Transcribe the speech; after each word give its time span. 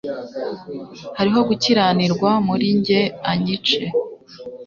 hariho 1.17 1.39
gukiranirwa 1.49 2.29
muri 2.47 2.65
jye 2.85 3.01
anyice 3.31 3.83